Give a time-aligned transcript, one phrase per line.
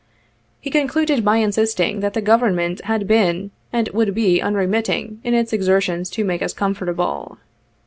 [0.59, 5.53] He concluded by insisting that the Government had been, and would be unremitting in its
[5.53, 7.37] exertions to make us comfortable.